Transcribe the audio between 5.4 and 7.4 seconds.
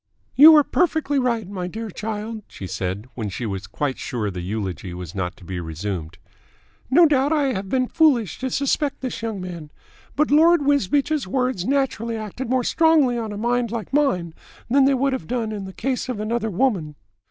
be resumed. "No doubt